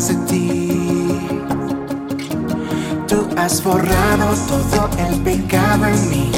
De 0.00 0.14
ti. 0.26 1.20
Tú 3.06 3.28
has 3.36 3.62
borrado 3.62 4.34
todo 4.48 4.90
el 4.98 5.20
pecado 5.20 5.86
en 5.86 6.10
mí. 6.10 6.32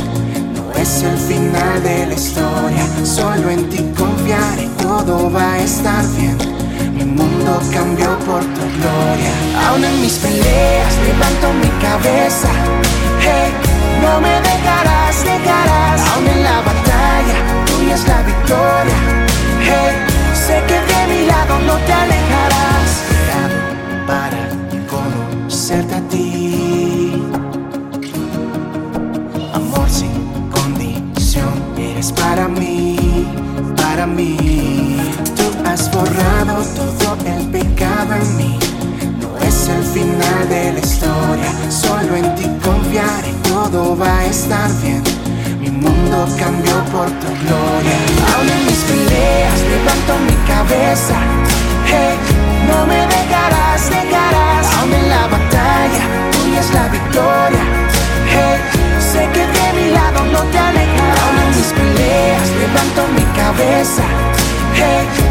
No 0.54 0.78
es 0.78 1.02
el 1.02 1.16
final 1.16 1.82
de 1.82 2.06
la 2.06 2.14
historia. 2.14 2.86
Solo 3.02 3.48
en 3.48 3.66
ti 3.70 3.78
confiaré, 3.96 4.68
todo 4.76 5.32
va 5.32 5.54
a 5.54 5.58
estar 5.60 6.04
bien. 6.18 6.36
Mi 6.96 7.04
mundo 7.04 7.58
cambió 7.72 8.18
por 8.26 8.42
tu 8.44 8.60
gloria. 8.76 9.32
Aún 9.66 9.82
en 9.84 10.02
mis 10.02 10.18
peleas 10.18 10.94
levanto 11.06 11.52
mi 11.54 11.65
eres 32.06 32.12
para 32.12 32.48
mí, 32.48 32.96
para 33.76 34.06
mí. 34.06 34.96
Tú 35.36 35.68
has 35.68 35.90
borrado 35.90 36.62
todo 36.74 37.16
el 37.26 37.46
pecado 37.46 38.14
en 38.14 38.36
mí. 38.36 38.58
No 39.20 39.46
es 39.46 39.68
el 39.68 39.82
final 39.82 40.48
de 40.48 40.72
la 40.72 40.78
historia, 40.78 41.52
solo 41.70 42.16
en 42.16 42.34
ti 42.34 42.44
confiaré, 42.62 43.32
todo 43.48 43.96
va 43.96 44.18
a 44.18 44.26
estar 44.26 44.70
bien. 44.82 45.02
Mi 45.60 45.70
mundo 45.70 46.26
cambió 46.38 46.74
por 46.92 47.06
tu 47.06 47.28
gloria. 47.44 47.98
Aún 48.34 48.48
en 48.48 48.66
mis 48.66 48.82
peleas 48.84 49.60
levanto 49.70 50.12
mi 50.26 50.36
cabeza. 50.46 51.35
Hey, 64.76 65.25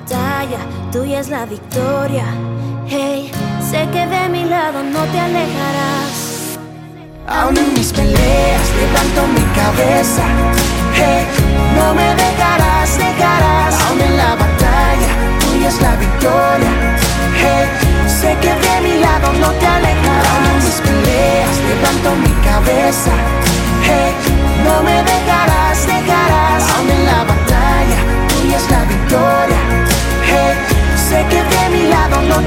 batalla, 0.00 0.58
tuya 0.92 1.20
es 1.20 1.28
la 1.28 1.46
victoria. 1.46 2.24
Hey, 2.86 3.30
sé 3.70 3.88
que 3.92 4.06
de 4.06 4.28
mi 4.28 4.44
lado 4.44 4.82
no 4.82 5.00
te 5.12 5.18
alejarás. 5.20 6.58
Aún 7.28 7.56
en 7.56 7.72
mis 7.74 7.92
peleas 7.92 8.66
levanto 8.80 9.26
mi 9.36 9.44
cabeza. 9.54 10.24
Hey, 10.94 11.24
no 11.76 11.94
me 11.94 12.14
dejarás, 12.14 12.98
dejarás. 12.98 13.74
Aún 13.86 14.00
en 14.00 14.16
la 14.16 14.34
batalla, 14.34 15.10
tuya 15.40 15.68
es 15.68 15.80
la 15.80 15.96
victoria. 15.96 16.72
Hey, 17.42 17.66
sé 18.08 18.36
que 18.42 18.52
de 18.66 18.80
mi 18.82 19.00
lado 19.00 19.32
no 19.40 19.50
te 19.52 19.66
alejarás. 19.66 20.28
Aún 20.32 20.46
en 20.46 20.56
mis 20.64 20.80
peleas 20.86 21.54
levanto 21.70 22.08
mi 22.24 22.32
cabeza. 22.48 23.12
Hey, 23.84 24.12
no 24.64 24.82
me 24.82 24.96
dejarás, 25.12 25.86
dejarás. 25.86 26.62
Aún 26.76 26.90
en 26.90 27.06
la 27.06 27.29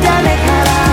lado 0.01 0.23
no 0.23 0.87
te 0.87 0.92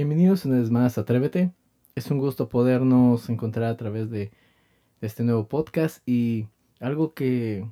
Bienvenidos 0.00 0.46
una 0.46 0.56
vez 0.56 0.70
más 0.70 0.96
a 0.96 1.02
Atrévete. 1.02 1.52
Es 1.94 2.10
un 2.10 2.16
gusto 2.16 2.48
podernos 2.48 3.28
encontrar 3.28 3.66
a 3.66 3.76
través 3.76 4.08
de 4.08 4.30
este 5.02 5.24
nuevo 5.24 5.46
podcast 5.46 5.98
y 6.08 6.48
algo 6.80 7.12
que 7.12 7.66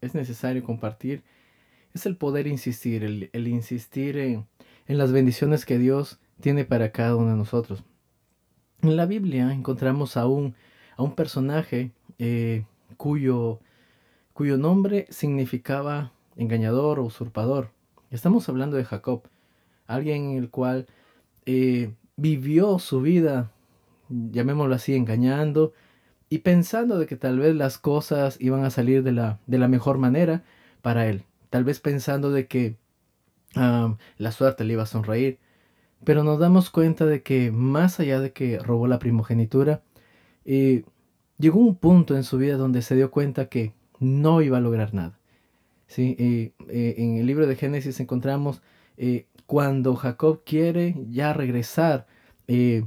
es 0.00 0.14
necesario 0.14 0.64
compartir 0.64 1.22
es 1.92 2.06
el 2.06 2.16
poder 2.16 2.46
insistir, 2.46 3.04
el, 3.04 3.46
insistir 3.46 4.16
en, 4.16 4.46
en 4.86 4.96
las 4.96 5.12
bendiciones 5.12 5.66
que 5.66 5.76
Dios 5.78 6.18
tiene 6.40 6.64
para 6.64 6.92
cada 6.92 7.14
uno 7.14 7.32
de 7.32 7.36
nosotros. 7.36 7.84
En 8.80 8.96
la 8.96 9.04
Biblia 9.04 9.52
encontramos 9.52 10.16
a 10.16 10.26
un, 10.26 10.54
a 10.96 11.02
un 11.02 11.14
personaje 11.14 11.92
eh, 12.18 12.64
cuyo, 12.96 13.60
cuyo 14.32 14.56
nombre 14.56 15.08
significaba 15.10 16.12
engañador 16.36 17.00
o 17.00 17.04
usurpador. 17.04 17.68
Estamos 18.10 18.48
hablando 18.48 18.78
de 18.78 18.86
Jacob, 18.86 19.24
alguien 19.86 20.30
en 20.30 20.38
el 20.38 20.50
cual 20.50 20.86
eh, 21.46 21.92
vivió 22.16 22.78
su 22.78 23.00
vida, 23.00 23.50
llamémoslo 24.08 24.74
así, 24.74 24.94
engañando 24.94 25.72
y 26.28 26.38
pensando 26.38 26.98
de 26.98 27.06
que 27.06 27.16
tal 27.16 27.38
vez 27.38 27.54
las 27.54 27.78
cosas 27.78 28.36
iban 28.40 28.64
a 28.64 28.70
salir 28.70 29.02
de 29.02 29.12
la, 29.12 29.40
de 29.46 29.58
la 29.58 29.68
mejor 29.68 29.98
manera 29.98 30.44
para 30.82 31.06
él. 31.06 31.24
Tal 31.50 31.64
vez 31.64 31.80
pensando 31.80 32.30
de 32.30 32.46
que 32.46 32.76
la 33.54 34.32
suerte 34.32 34.64
le 34.64 34.72
iba 34.72 34.82
a 34.82 34.86
sonreír. 34.86 35.38
Pero 36.04 36.24
nos 36.24 36.38
damos 36.38 36.70
cuenta 36.70 37.06
de 37.06 37.22
que 37.22 37.50
más 37.50 38.00
allá 38.00 38.20
de 38.20 38.32
que 38.32 38.58
robó 38.58 38.86
la 38.86 38.98
primogenitura, 38.98 39.82
eh, 40.44 40.84
llegó 41.38 41.60
un 41.60 41.76
punto 41.76 42.16
en 42.16 42.24
su 42.24 42.36
vida 42.36 42.56
donde 42.56 42.82
se 42.82 42.94
dio 42.96 43.10
cuenta 43.10 43.48
que 43.48 43.72
no 44.00 44.42
iba 44.42 44.58
a 44.58 44.60
lograr 44.60 44.92
nada. 44.92 45.18
¿sí? 45.86 46.16
Eh, 46.18 46.52
en 46.98 47.16
el 47.16 47.26
libro 47.26 47.46
de 47.46 47.56
Génesis 47.56 48.00
encontramos 48.00 48.60
eh, 48.96 49.26
cuando 49.46 49.94
Jacob 49.96 50.42
quiere 50.44 50.94
ya 51.08 51.32
regresar, 51.32 52.06
eh, 52.46 52.84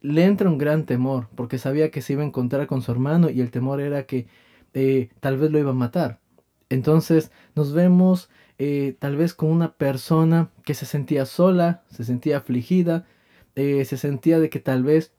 le 0.00 0.24
entra 0.24 0.50
un 0.50 0.58
gran 0.58 0.86
temor 0.86 1.28
porque 1.34 1.58
sabía 1.58 1.90
que 1.90 2.02
se 2.02 2.14
iba 2.14 2.22
a 2.22 2.26
encontrar 2.26 2.66
con 2.66 2.82
su 2.82 2.90
hermano 2.92 3.30
y 3.30 3.40
el 3.40 3.50
temor 3.50 3.80
era 3.80 4.06
que 4.06 4.26
eh, 4.74 5.10
tal 5.20 5.38
vez 5.38 5.50
lo 5.50 5.58
iba 5.58 5.70
a 5.70 5.74
matar. 5.74 6.20
Entonces 6.68 7.30
nos 7.54 7.72
vemos 7.72 8.30
tal 8.98 9.16
vez 9.16 9.32
con 9.32 9.50
una 9.50 9.72
persona 9.72 10.50
que 10.66 10.74
se 10.74 10.84
sentía 10.84 11.24
sola, 11.24 11.82
se 11.88 12.04
sentía 12.04 12.36
afligida, 12.36 13.06
se 13.54 13.96
sentía 13.96 14.38
de 14.38 14.50
que 14.50 14.60
tal 14.60 14.84
vez 14.84 15.14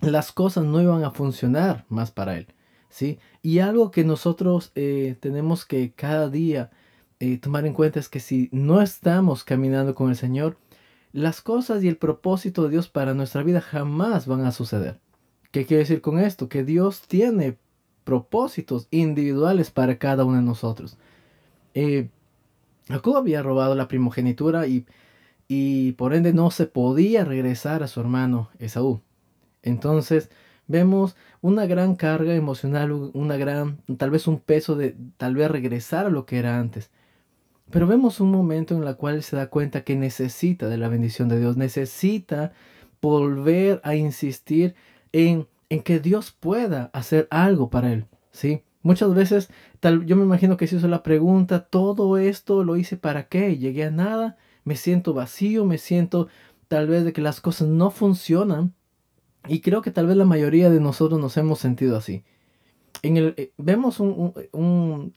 las 0.00 0.32
cosas 0.32 0.64
no 0.64 0.82
iban 0.82 1.04
a 1.04 1.12
funcionar 1.12 1.84
más 1.88 2.10
para 2.10 2.36
él. 2.36 2.48
¿sí? 2.88 3.20
Y 3.42 3.60
algo 3.60 3.92
que 3.92 4.02
nosotros 4.02 4.72
tenemos 4.74 5.64
que 5.64 5.92
cada 5.92 6.28
día 6.28 6.72
eh, 7.20 7.38
tomar 7.38 7.66
en 7.66 7.74
cuenta 7.74 8.00
es 8.00 8.08
que 8.08 8.20
si 8.20 8.48
no 8.52 8.82
estamos 8.82 9.44
caminando 9.44 9.94
con 9.94 10.10
el 10.10 10.16
Señor, 10.16 10.58
las 11.12 11.40
cosas 11.40 11.82
y 11.84 11.88
el 11.88 11.96
propósito 11.96 12.64
de 12.64 12.70
Dios 12.70 12.88
para 12.88 13.14
nuestra 13.14 13.42
vida 13.42 13.60
jamás 13.60 14.26
van 14.26 14.44
a 14.44 14.52
suceder. 14.52 14.98
¿Qué 15.52 15.66
quiere 15.66 15.84
decir 15.84 16.00
con 16.00 16.18
esto? 16.18 16.48
Que 16.48 16.64
Dios 16.64 17.02
tiene 17.02 17.56
propósitos 18.02 18.88
individuales 18.90 19.70
para 19.70 19.98
cada 19.98 20.24
uno 20.24 20.36
de 20.36 20.42
nosotros. 20.42 20.98
Eh, 21.74 22.08
Jacob 22.88 23.16
había 23.16 23.42
robado 23.42 23.74
la 23.74 23.88
primogenitura 23.88 24.66
y, 24.66 24.86
y 25.48 25.92
por 25.92 26.14
ende 26.14 26.32
no 26.32 26.50
se 26.50 26.66
podía 26.66 27.24
regresar 27.24 27.82
a 27.82 27.88
su 27.88 28.00
hermano 28.00 28.50
Esaú. 28.58 29.00
Entonces 29.62 30.30
vemos 30.66 31.16
una 31.40 31.66
gran 31.66 31.94
carga 31.94 32.34
emocional, 32.34 32.92
una 32.92 33.36
gran, 33.36 33.78
tal 33.98 34.10
vez 34.10 34.26
un 34.26 34.40
peso 34.40 34.76
de 34.76 34.96
tal 35.16 35.36
vez 35.36 35.50
regresar 35.50 36.06
a 36.06 36.10
lo 36.10 36.26
que 36.26 36.38
era 36.38 36.58
antes. 36.58 36.90
Pero 37.70 37.86
vemos 37.86 38.20
un 38.20 38.30
momento 38.30 38.76
en 38.76 38.84
el 38.84 38.96
cual 38.96 39.22
se 39.22 39.36
da 39.36 39.48
cuenta 39.48 39.84
que 39.84 39.96
necesita 39.96 40.68
de 40.68 40.78
la 40.78 40.88
bendición 40.88 41.28
de 41.28 41.40
Dios, 41.40 41.56
necesita 41.56 42.52
volver 43.00 43.80
a 43.84 43.94
insistir 43.94 44.74
en, 45.12 45.48
en 45.68 45.82
que 45.82 46.00
Dios 46.00 46.30
pueda 46.32 46.90
hacer 46.92 47.26
algo 47.30 47.70
para 47.70 47.92
él, 47.92 48.06
¿sí? 48.30 48.62
Muchas 48.82 49.14
veces, 49.14 49.48
tal, 49.80 50.04
yo 50.04 50.14
me 50.14 50.24
imagino 50.24 50.58
que 50.58 50.66
se 50.66 50.76
hizo 50.76 50.88
la 50.88 51.02
pregunta, 51.02 51.64
todo 51.64 52.18
esto 52.18 52.64
lo 52.64 52.76
hice 52.76 52.98
para 52.98 53.28
qué, 53.28 53.56
llegué 53.56 53.84
a 53.84 53.90
nada, 53.90 54.36
me 54.64 54.76
siento 54.76 55.14
vacío, 55.14 55.64
me 55.64 55.78
siento 55.78 56.28
tal 56.68 56.86
vez 56.88 57.04
de 57.04 57.14
que 57.14 57.22
las 57.22 57.40
cosas 57.40 57.68
no 57.68 57.90
funcionan. 57.90 58.74
Y 59.48 59.60
creo 59.60 59.80
que 59.80 59.90
tal 59.90 60.06
vez 60.06 60.16
la 60.16 60.26
mayoría 60.26 60.70
de 60.70 60.80
nosotros 60.80 61.18
nos 61.20 61.36
hemos 61.38 61.60
sentido 61.60 61.96
así. 61.96 62.24
En 63.02 63.16
el, 63.16 63.34
eh, 63.36 63.52
vemos 63.56 64.00
un, 64.00 65.14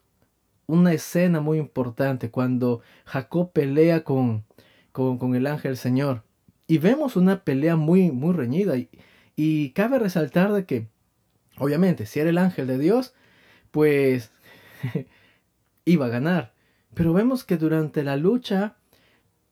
una 0.68 0.94
escena 0.94 1.42
muy 1.42 1.58
importante 1.58 2.30
cuando 2.30 2.82
Jacob 3.06 3.52
pelea 3.54 4.04
con, 4.04 4.46
con, 4.92 5.36
el 5.36 5.48
ángel 5.48 5.78
Señor. 5.78 6.24
Y 6.68 6.78
vemos 6.78 7.16
una 7.16 7.44
pelea 7.44 7.76
muy, 7.76 8.12
muy 8.12 8.34
reñida. 8.34 8.78
Y, 8.78 8.90
y 9.36 9.72
cabe 9.72 9.98
resaltar 10.00 10.52
de 10.52 10.66
que, 10.66 10.88
obviamente, 11.58 12.06
si 12.06 12.20
era 12.20 12.30
el 12.30 12.38
ángel 12.38 12.68
de 12.68 12.78
Dios, 12.78 13.16
pues 13.72 14.32
iba 15.86 16.08
a 16.08 16.10
ganar. 16.10 16.54
Pero 16.94 17.14
vemos 17.14 17.44
que 17.44 17.58
durante 17.58 18.04
la 18.04 18.18
lucha 18.18 18.76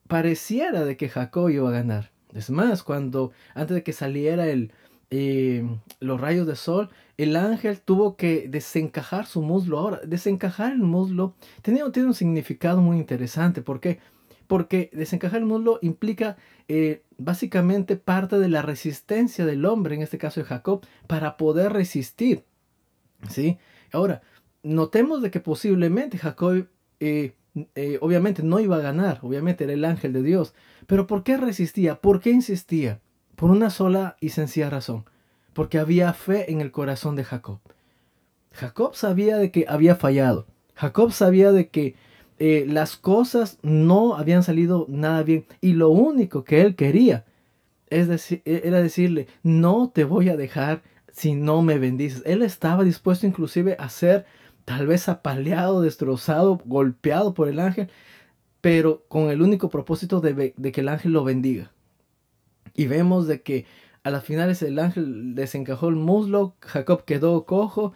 pareciera 0.07 0.83
de 0.83 0.97
que 0.97 1.09
Jacob 1.09 1.49
iba 1.49 1.69
a 1.69 1.73
ganar. 1.73 2.11
Es 2.33 2.49
más, 2.49 2.83
cuando 2.83 3.31
antes 3.53 3.75
de 3.75 3.83
que 3.83 3.93
saliera 3.93 4.47
el, 4.47 4.73
eh, 5.11 5.65
los 5.99 6.19
rayos 6.19 6.47
de 6.47 6.55
sol, 6.55 6.89
el 7.17 7.35
ángel 7.35 7.79
tuvo 7.79 8.15
que 8.15 8.47
desencajar 8.49 9.25
su 9.25 9.41
muslo. 9.41 9.79
Ahora, 9.79 10.01
desencajar 10.05 10.71
el 10.73 10.79
muslo 10.79 11.35
tiene, 11.61 11.81
tiene 11.91 12.09
un 12.09 12.13
significado 12.13 12.81
muy 12.81 12.97
interesante. 12.97 13.61
¿Por 13.61 13.79
qué? 13.79 13.99
Porque 14.47 14.89
desencajar 14.93 15.39
el 15.39 15.45
muslo 15.45 15.79
implica 15.81 16.37
eh, 16.67 17.03
básicamente 17.17 17.95
parte 17.95 18.37
de 18.39 18.49
la 18.49 18.61
resistencia 18.61 19.45
del 19.45 19.65
hombre, 19.65 19.95
en 19.95 20.01
este 20.01 20.17
caso 20.17 20.41
de 20.41 20.45
Jacob, 20.45 20.85
para 21.07 21.37
poder 21.37 21.73
resistir. 21.73 22.43
¿Sí? 23.29 23.57
Ahora, 23.91 24.21
notemos 24.63 25.21
de 25.21 25.31
que 25.31 25.39
posiblemente 25.39 26.17
Jacob, 26.17 26.67
eh, 26.99 27.33
obviamente 28.01 28.43
no 28.43 28.59
iba 28.59 28.75
a 28.75 28.81
ganar, 28.81 29.19
obviamente 29.21 29.63
era 29.63 29.73
el 29.73 29.85
ángel 29.85 30.11
de 30.13 30.21
Dios, 30.21 30.53
pero 30.87 31.07
¿por 31.07 31.23
qué 31.23 31.37
resistía? 31.37 32.01
¿Por 32.01 32.19
qué 32.19 32.31
insistía? 32.31 32.99
Por 33.35 33.51
una 33.51 33.69
sola 33.69 34.17
y 34.19 34.29
sencilla 34.29 34.69
razón, 34.69 35.05
porque 35.53 35.79
había 35.79 36.13
fe 36.13 36.51
en 36.51 36.61
el 36.61 36.71
corazón 36.71 37.15
de 37.15 37.23
Jacob. 37.23 37.59
Jacob 38.51 38.95
sabía 38.95 39.37
de 39.37 39.51
que 39.51 39.65
había 39.67 39.95
fallado, 39.95 40.47
Jacob 40.75 41.11
sabía 41.11 41.51
de 41.51 41.69
que 41.69 41.95
eh, 42.39 42.65
las 42.67 42.95
cosas 42.95 43.59
no 43.61 44.15
habían 44.15 44.43
salido 44.43 44.85
nada 44.89 45.23
bien 45.23 45.45
y 45.61 45.73
lo 45.73 45.89
único 45.89 46.43
que 46.43 46.61
él 46.61 46.75
quería 46.75 47.25
es 47.89 48.07
decir, 48.07 48.41
era 48.45 48.81
decirle, 48.81 49.27
no 49.43 49.91
te 49.93 50.03
voy 50.03 50.29
a 50.29 50.37
dejar 50.37 50.81
si 51.11 51.33
no 51.33 51.61
me 51.61 51.77
bendices. 51.77 52.23
Él 52.25 52.41
estaba 52.41 52.83
dispuesto 52.83 53.27
inclusive 53.27 53.75
a 53.79 53.89
ser 53.89 54.25
tal 54.65 54.87
vez 54.87 55.07
apaleado, 55.07 55.81
destrozado, 55.81 56.59
golpeado 56.65 57.33
por 57.33 57.47
el 57.47 57.59
ángel, 57.59 57.89
pero 58.61 59.05
con 59.07 59.29
el 59.29 59.41
único 59.41 59.69
propósito 59.69 60.19
de, 60.21 60.53
que 60.53 60.81
el 60.81 60.89
ángel 60.89 61.13
lo 61.13 61.23
bendiga. 61.23 61.71
Y 62.75 62.87
vemos 62.87 63.27
de 63.27 63.41
que 63.41 63.65
a 64.03 64.11
las 64.11 64.23
finales 64.23 64.61
el 64.61 64.77
ángel 64.77 65.33
desencajó 65.33 65.89
el 65.89 65.95
muslo, 65.95 66.55
Jacob 66.61 67.05
quedó 67.05 67.45
cojo. 67.45 67.93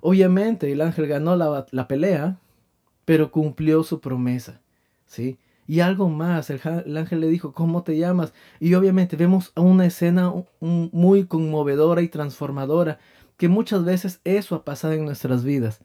Obviamente 0.00 0.72
el 0.72 0.80
ángel 0.80 1.06
ganó 1.06 1.36
la, 1.36 1.66
la 1.70 1.86
pelea, 1.86 2.38
pero 3.04 3.30
cumplió 3.30 3.84
su 3.84 4.00
promesa. 4.00 4.60
¿sí? 5.06 5.38
Y 5.66 5.80
algo 5.80 6.08
más, 6.08 6.50
el, 6.50 6.96
ángel 6.96 7.20
le 7.20 7.28
dijo, 7.28 7.52
¿cómo 7.52 7.82
te 7.82 7.96
llamas? 7.96 8.32
Y 8.58 8.74
obviamente 8.74 9.16
vemos 9.16 9.52
una 9.56 9.86
escena 9.86 10.32
muy 10.60 11.26
conmovedora 11.26 12.02
y 12.02 12.08
transformadora, 12.08 12.98
que 13.36 13.48
muchas 13.48 13.84
veces 13.84 14.20
eso 14.24 14.54
ha 14.56 14.64
pasado 14.64 14.94
en 14.94 15.04
nuestras 15.04 15.44
vidas. 15.44 15.80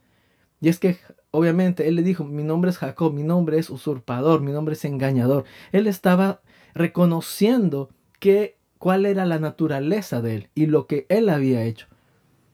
Y 0.60 0.70
es 0.70 0.80
que 0.80 0.98
obviamente 1.32 1.88
él 1.88 1.96
le 1.96 2.04
dijo, 2.04 2.24
mi 2.24 2.44
nombre 2.44 2.72
es 2.72 2.78
Jacob, 2.80 3.14
mi 3.14 3.24
nombre 3.24 3.60
es 3.60 3.70
usurpador, 3.70 4.42
mi 4.42 4.52
nombre 4.52 4.74
es 4.74 4.84
engañador. 4.86 5.46
Él 5.72 5.88
estaba 5.88 6.42
reconociendo 6.74 7.90
que 8.20 8.58
cuál 8.78 9.06
era 9.06 9.26
la 9.26 9.40
naturaleza 9.40 10.22
de 10.22 10.36
él 10.36 10.50
y 10.56 10.68
lo 10.68 10.88
que 10.88 11.06
él 11.10 11.30
había 11.30 11.64
hecho. 11.64 11.88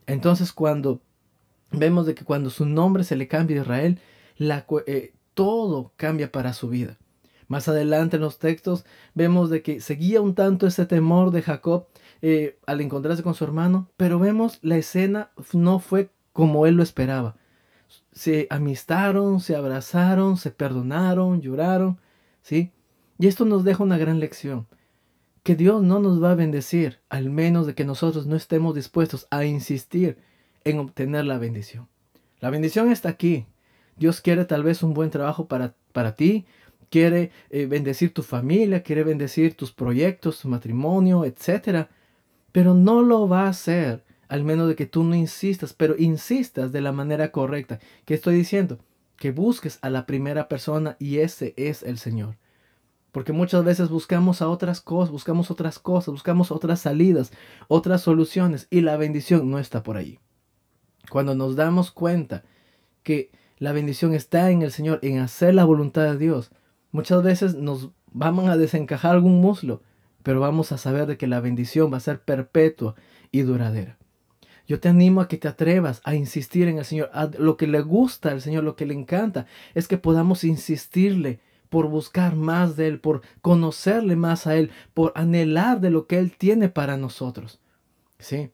Entonces 0.06 0.52
cuando 0.52 1.00
vemos 1.70 2.06
de 2.06 2.14
que 2.14 2.24
cuando 2.24 2.50
su 2.50 2.66
nombre 2.66 3.04
se 3.04 3.16
le 3.16 3.28
cambia 3.28 3.58
a 3.58 3.60
Israel, 3.62 3.98
la, 4.36 4.66
eh, 4.86 5.14
todo 5.34 5.92
cambia 5.96 6.30
para 6.30 6.52
su 6.52 6.68
vida. 6.68 6.98
Más 7.46 7.68
adelante 7.68 8.16
en 8.16 8.22
los 8.22 8.38
textos 8.38 8.84
vemos 9.14 9.50
de 9.50 9.62
que 9.62 9.80
seguía 9.80 10.20
un 10.20 10.34
tanto 10.34 10.66
ese 10.66 10.86
temor 10.86 11.30
de 11.30 11.42
Jacob 11.42 11.86
eh, 12.22 12.58
al 12.66 12.80
encontrarse 12.80 13.22
con 13.22 13.34
su 13.34 13.44
hermano, 13.44 13.90
pero 13.96 14.18
vemos 14.18 14.58
la 14.62 14.76
escena 14.76 15.30
no 15.52 15.78
fue 15.78 16.10
como 16.32 16.66
él 16.66 16.74
lo 16.76 16.82
esperaba. 16.82 17.36
Se 18.12 18.46
amistaron, 18.50 19.40
se 19.40 19.56
abrazaron, 19.56 20.36
se 20.36 20.50
perdonaron, 20.50 21.42
lloraron, 21.42 22.00
¿sí? 22.42 22.72
Y 23.18 23.26
esto 23.26 23.44
nos 23.44 23.62
deja 23.62 23.84
una 23.84 23.98
gran 23.98 24.20
lección, 24.20 24.66
que 25.44 25.54
Dios 25.54 25.82
no 25.82 26.00
nos 26.00 26.22
va 26.22 26.32
a 26.32 26.34
bendecir, 26.34 27.00
al 27.10 27.28
menos 27.28 27.66
de 27.66 27.74
que 27.74 27.84
nosotros 27.84 28.26
no 28.26 28.34
estemos 28.34 28.74
dispuestos 28.74 29.28
a 29.30 29.44
insistir 29.44 30.16
en 30.64 30.78
obtener 30.78 31.26
la 31.26 31.38
bendición. 31.38 31.86
La 32.40 32.48
bendición 32.48 32.90
está 32.90 33.10
aquí. 33.10 33.46
Dios 33.96 34.22
quiere 34.22 34.46
tal 34.46 34.62
vez 34.64 34.82
un 34.82 34.94
buen 34.94 35.10
trabajo 35.10 35.46
para, 35.46 35.74
para 35.92 36.14
ti, 36.14 36.46
quiere 36.88 37.30
eh, 37.50 37.66
bendecir 37.66 38.14
tu 38.14 38.22
familia, 38.22 38.82
quiere 38.82 39.04
bendecir 39.04 39.54
tus 39.54 39.70
proyectos, 39.70 40.40
tu 40.40 40.48
matrimonio, 40.48 41.26
etc. 41.26 41.88
Pero 42.50 42.72
no 42.72 43.02
lo 43.02 43.28
va 43.28 43.42
a 43.42 43.50
hacer 43.50 44.02
al 44.28 44.44
menos 44.44 44.66
de 44.66 44.76
que 44.76 44.86
tú 44.86 45.04
no 45.04 45.14
insistas, 45.14 45.74
pero 45.74 45.94
insistas 45.98 46.72
de 46.72 46.80
la 46.80 46.92
manera 46.92 47.30
correcta. 47.30 47.80
¿Qué 48.06 48.14
estoy 48.14 48.34
diciendo? 48.34 48.78
Que 49.18 49.30
busques 49.30 49.78
a 49.82 49.90
la 49.90 50.06
primera 50.06 50.48
persona 50.48 50.96
y 50.98 51.18
ese 51.18 51.52
es 51.58 51.82
el 51.82 51.98
Señor. 51.98 52.36
Porque 53.14 53.32
muchas 53.32 53.64
veces 53.64 53.88
buscamos 53.88 54.42
a 54.42 54.48
otras 54.48 54.82
cosas, 54.82 55.10
buscamos 55.10 55.50
otras 55.50 55.78
cosas, 55.78 56.12
buscamos 56.12 56.50
otras 56.50 56.80
salidas, 56.80 57.32
otras 57.68 58.02
soluciones 58.02 58.66
y 58.68 58.82
la 58.82 58.98
bendición 58.98 59.50
no 59.50 59.58
está 59.58 59.82
por 59.82 59.96
ahí. 59.96 60.18
Cuando 61.08 61.34
nos 61.34 61.56
damos 61.56 61.90
cuenta 61.90 62.44
que 63.02 63.30
la 63.56 63.72
bendición 63.72 64.12
está 64.12 64.50
en 64.50 64.60
el 64.60 64.70
Señor, 64.70 64.98
en 65.00 65.20
hacer 65.20 65.54
la 65.54 65.64
voluntad 65.64 66.02
de 66.02 66.18
Dios, 66.18 66.50
Muchas 66.94 67.24
veces 67.24 67.56
nos 67.56 67.90
vamos 68.12 68.48
a 68.48 68.56
desencajar 68.56 69.16
algún 69.16 69.40
muslo, 69.40 69.82
pero 70.22 70.38
vamos 70.38 70.70
a 70.70 70.78
saber 70.78 71.06
de 71.06 71.16
que 71.16 71.26
la 71.26 71.40
bendición 71.40 71.92
va 71.92 71.96
a 71.96 72.00
ser 72.00 72.20
perpetua 72.20 72.94
y 73.32 73.42
duradera. 73.42 73.98
Yo 74.68 74.78
te 74.78 74.90
animo 74.90 75.20
a 75.20 75.26
que 75.26 75.36
te 75.36 75.48
atrevas 75.48 76.00
a 76.04 76.14
insistir 76.14 76.68
en 76.68 76.78
el 76.78 76.84
Señor. 76.84 77.10
lo 77.36 77.56
que 77.56 77.66
le 77.66 77.80
gusta 77.80 78.30
al 78.30 78.40
Señor, 78.40 78.62
lo 78.62 78.76
que 78.76 78.86
le 78.86 78.94
encanta, 78.94 79.46
es 79.74 79.88
que 79.88 79.98
podamos 79.98 80.44
insistirle 80.44 81.40
por 81.68 81.88
buscar 81.88 82.36
más 82.36 82.76
de 82.76 82.88
Él, 82.88 83.00
por 83.00 83.22
conocerle 83.42 84.16
más 84.16 84.46
a 84.46 84.56
Él, 84.56 84.70
por 84.92 85.12
anhelar 85.14 85.80
de 85.80 85.90
lo 85.90 86.06
que 86.06 86.18
Él 86.18 86.36
tiene 86.36 86.68
para 86.68 86.96
nosotros. 86.96 87.60
¿Sí? 88.18 88.50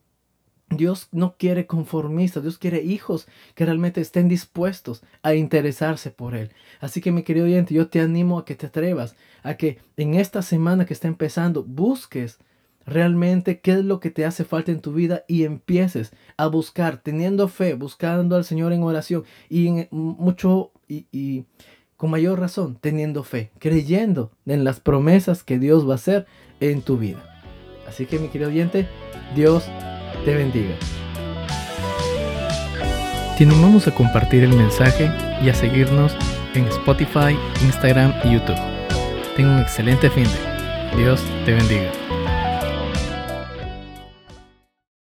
Dios 0.71 1.09
no 1.11 1.35
quiere 1.37 1.67
conformistas, 1.67 2.43
Dios 2.43 2.57
quiere 2.57 2.81
hijos 2.81 3.27
que 3.55 3.65
realmente 3.65 4.01
estén 4.01 4.27
dispuestos 4.27 5.03
a 5.21 5.33
interesarse 5.35 6.11
por 6.11 6.35
Él. 6.35 6.51
Así 6.79 7.01
que 7.01 7.11
mi 7.11 7.23
querido 7.23 7.45
oyente, 7.45 7.73
yo 7.73 7.89
te 7.89 7.99
animo 7.99 8.39
a 8.39 8.45
que 8.45 8.55
te 8.55 8.67
atrevas, 8.67 9.15
a 9.43 9.55
que 9.55 9.79
en 9.97 10.15
esta 10.15 10.41
semana 10.41 10.85
que 10.85 10.93
está 10.93 11.07
empezando 11.07 11.63
busques 11.63 12.39
realmente 12.85 13.59
qué 13.59 13.73
es 13.73 13.85
lo 13.85 13.99
que 13.99 14.09
te 14.09 14.25
hace 14.25 14.43
falta 14.43 14.71
en 14.71 14.81
tu 14.81 14.93
vida 14.93 15.23
y 15.27 15.43
empieces 15.43 16.13
a 16.37 16.47
buscar, 16.47 16.97
teniendo 16.97 17.47
fe, 17.47 17.73
buscando 17.73 18.35
al 18.35 18.45
Señor 18.45 18.73
en 18.73 18.83
oración 18.83 19.23
y 19.49 19.67
en 19.67 19.87
mucho 19.91 20.71
y, 20.87 21.05
y 21.11 21.45
con 22.01 22.09
mayor 22.09 22.39
razón, 22.39 22.79
teniendo 22.81 23.23
fe, 23.23 23.51
creyendo 23.59 24.31
en 24.47 24.63
las 24.63 24.79
promesas 24.79 25.43
que 25.43 25.59
Dios 25.59 25.87
va 25.87 25.91
a 25.91 25.95
hacer 25.97 26.25
en 26.59 26.81
tu 26.81 26.97
vida. 26.97 27.19
Así 27.87 28.07
que 28.07 28.17
mi 28.17 28.29
querido 28.29 28.49
oyente, 28.49 28.87
Dios 29.35 29.65
te 30.25 30.33
bendiga. 30.33 30.73
Te 33.37 33.43
animamos 33.43 33.87
a 33.87 33.93
compartir 33.93 34.43
el 34.43 34.55
mensaje 34.55 35.11
y 35.43 35.49
a 35.49 35.53
seguirnos 35.53 36.15
en 36.55 36.65
Spotify, 36.69 37.37
Instagram 37.63 38.15
y 38.23 38.33
YouTube. 38.33 38.57
Tenga 39.37 39.57
un 39.57 39.59
excelente 39.59 40.09
fin 40.09 40.23
de. 40.23 40.97
Dios 40.97 41.21
te 41.45 41.53
bendiga. 41.53 42.00